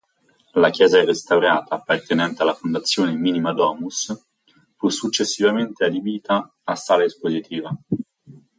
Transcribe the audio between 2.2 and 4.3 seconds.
alla fondazione Minima Domus,